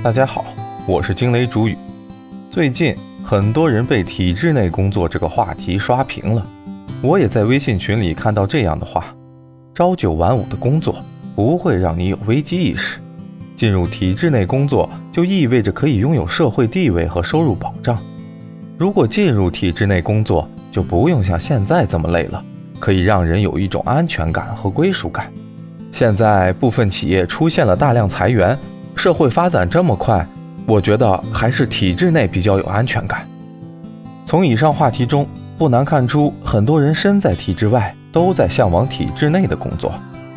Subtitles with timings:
[0.00, 0.44] 大家好，
[0.86, 1.76] 我是惊雷主语。
[2.52, 6.46] 最近很多人被体制内工作这个话题刷屏了，
[7.02, 9.06] 我也在微信群里看到这样的话：
[9.74, 10.94] 朝九晚五的工作
[11.34, 13.00] 不会让你有危机意识，
[13.56, 18.00] 进入体制内工作就意味着可以拥有社会地位和收入保障。
[18.78, 22.42] 如果进入体制内工作，就不用像现在这么累了，
[22.78, 25.28] 可以让人有一种安全感和归属感。
[25.90, 28.56] 现在部分企业出现了大量裁员。
[28.98, 30.26] 社会发展这么快，
[30.66, 33.24] 我觉得还是体制内比较有安全感。
[34.26, 35.24] 从以上话题中
[35.56, 39.94] 不难看出，很多人身在体制外，都在向往体制内的工作。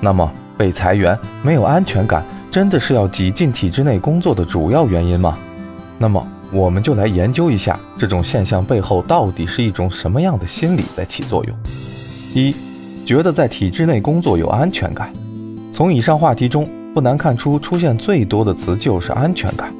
[0.00, 5.36] 那么，被裁员、没有安全感，真的是要挤进体制内工作的主要原因吗？
[5.98, 11.56] 那么，我们就来研究一下这种现象背后到底是一种什么样的心理在起作用。
[12.32, 12.54] 一，
[13.04, 15.12] 觉得在体制内工作有安全感。
[15.72, 16.64] 从以上话题中。
[16.94, 19.74] 不难看出，出现最多的词就是安全感。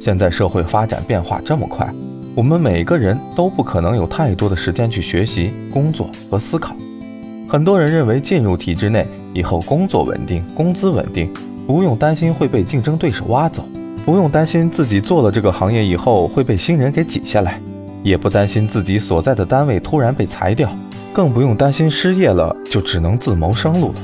[0.00, 1.86] 现在社会发展变化这么快，
[2.34, 6.74] 我们每个人都不可能有太多的时间去学习、工作和思考。
[7.46, 11.30] 很多人认为进入体制内以后，工作稳定、工资稳定，
[11.66, 13.62] 不用担心会被竞争对手挖走，
[14.06, 17.60] 不用担心自己做了这个行业以后会被新人给挤下来，
[18.02, 20.74] 也不担心自己所在的单位突然被裁掉，
[21.12, 23.94] 更不用担心失业了就只能自谋生路了。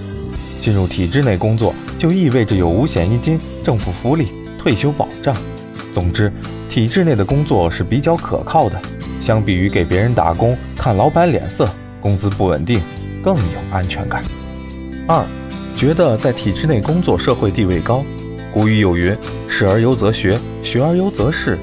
[0.61, 1.75] 进入体制内工作。
[1.98, 5.36] 就意味着有五险一金、政府福利、退休保障。
[5.92, 6.33] 总之，
[6.70, 8.81] 体制内的工作是比较可靠的，
[9.20, 11.69] 相比于给别人打工看老板脸色，
[12.00, 12.81] 工资不稳定，
[13.22, 14.25] 更有安全感。
[15.06, 15.22] 二，
[15.77, 18.03] 觉得在体制内工作社会地位高。
[18.50, 19.14] 古语有云
[19.47, 21.58] ：“事而优则学，学而优则仕。”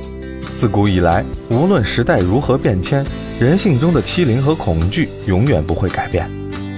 [0.56, 3.04] 自古以来，无论时代如何变迁，
[3.40, 6.30] 人性中的欺凌和恐惧永远不会改变。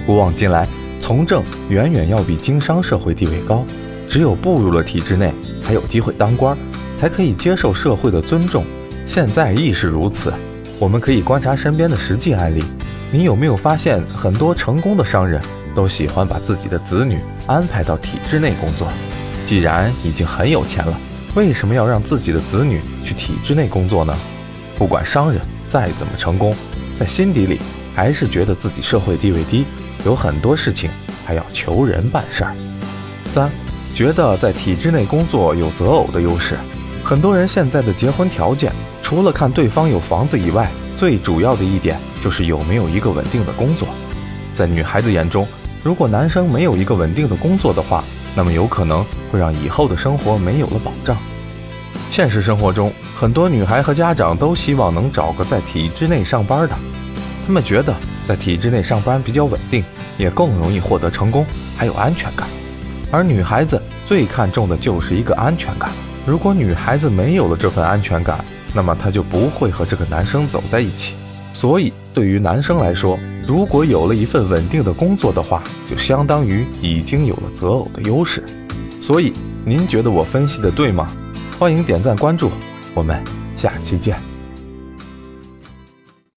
[0.06, 0.66] 古往今来。
[1.00, 3.64] 从政远远要比经商社会地位高，
[4.08, 6.56] 只有步入了体制内，才有机会当官，
[6.98, 8.64] 才可以接受社会的尊重。
[9.06, 10.32] 现在亦是如此。
[10.78, 12.62] 我们可以观察身边的实际案例，
[13.10, 15.40] 你有没有发现，很多成功的商人
[15.74, 18.86] 都喜欢把自己的子女安排到体制内工作？
[19.46, 20.96] 既然已经很有钱了，
[21.34, 24.14] 为什么要让自己的子女去体制内工作呢？
[24.78, 26.54] 不管商人再怎么成功，
[26.98, 27.58] 在心底里
[27.94, 29.64] 还是觉得自己社会地位低。
[30.04, 30.90] 有很多事情
[31.24, 32.54] 还要求人办事儿。
[33.32, 33.50] 三，
[33.94, 36.56] 觉得在体制内工作有择偶的优势。
[37.04, 38.72] 很多人现在的结婚条件，
[39.02, 43.88] 除了看对方有房子以外，最主要的一点就是有没有一个稳定的工作。
[44.54, 45.46] 在女孩子眼中，
[45.82, 51.16] 如果男生没有一个稳定的工作的话，那么有可能会让以后的生活没有了保障。
[52.10, 56.74] 现实生活中，很多女孩和家长都希望能找个在体制内上班的，
[57.46, 57.94] 他们觉得。
[58.26, 59.82] 在体制内上班比较稳定，
[60.16, 61.44] 也更容易获得成功，
[61.76, 62.48] 还有安全感。
[63.10, 65.90] 而女孩子最看重的就是一个安全感。
[66.26, 71.14] 如果女孩子没有了这份安全感，那么她就不会和这个男生走在一起。
[71.52, 78.44] 所以，对于男生来说，如果有了一份稳定的工作的话，就相当于已经有了择偶的优势。
[79.02, 79.32] 所以，
[79.64, 81.06] 您觉得我分析的对吗？
[81.58, 82.50] 欢迎点赞关注，
[82.94, 83.22] 我们
[83.56, 84.29] 下期见。